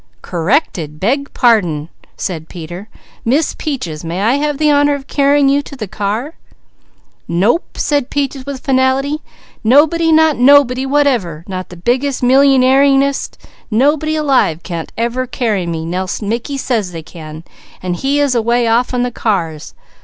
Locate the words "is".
18.19-18.33